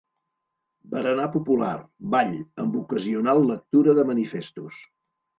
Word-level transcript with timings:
Berenar 0.93 1.25
popular, 1.33 1.73
ball, 2.15 2.31
amb 2.63 2.77
ocasional 2.79 3.43
lectura 3.51 3.95
de 3.99 4.07
manifestos. 4.13 4.81